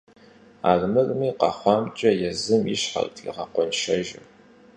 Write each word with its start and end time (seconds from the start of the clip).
Армырми, 0.71 1.29
къэхъуамкӏэ 1.39 2.11
езым 2.29 2.63
и 2.73 2.75
щхьэрт 2.81 3.15
игъэкъуэншэжыр. 3.27 4.23